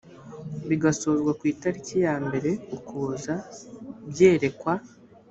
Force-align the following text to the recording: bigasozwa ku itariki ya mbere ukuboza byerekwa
bigasozwa 0.69 1.31
ku 1.39 1.43
itariki 1.53 1.95
ya 2.05 2.15
mbere 2.25 2.51
ukuboza 2.77 3.35
byerekwa 4.11 4.73